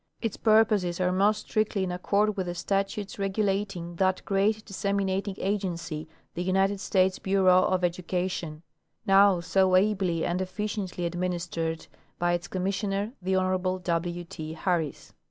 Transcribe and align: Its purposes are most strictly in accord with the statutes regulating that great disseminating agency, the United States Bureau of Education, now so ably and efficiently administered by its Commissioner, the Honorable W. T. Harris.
Its 0.19 0.35
purposes 0.35 0.99
are 0.99 1.11
most 1.11 1.41
strictly 1.41 1.83
in 1.83 1.91
accord 1.91 2.35
with 2.35 2.47
the 2.47 2.55
statutes 2.55 3.19
regulating 3.19 3.97
that 3.97 4.19
great 4.25 4.65
disseminating 4.65 5.35
agency, 5.37 6.07
the 6.33 6.41
United 6.41 6.79
States 6.79 7.19
Bureau 7.19 7.65
of 7.65 7.83
Education, 7.83 8.63
now 9.05 9.39
so 9.39 9.75
ably 9.75 10.25
and 10.25 10.41
efficiently 10.41 11.05
administered 11.05 11.85
by 12.17 12.33
its 12.33 12.47
Commissioner, 12.47 13.11
the 13.21 13.35
Honorable 13.35 13.77
W. 13.77 14.23
T. 14.23 14.53
Harris. 14.53 15.13